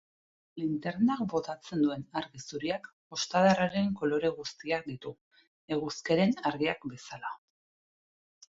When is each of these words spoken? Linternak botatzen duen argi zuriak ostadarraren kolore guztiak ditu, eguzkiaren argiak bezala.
Linternak 0.59 1.19
botatzen 1.33 1.83
duen 1.87 2.05
argi 2.21 2.41
zuriak 2.45 2.89
ostadarraren 3.17 3.93
kolore 4.01 4.33
guztiak 4.41 4.89
ditu, 4.89 5.15
eguzkiaren 5.79 6.37
argiak 6.55 6.91
bezala. 6.97 7.35